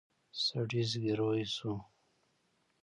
[0.43, 1.73] سړي زګېروی شو.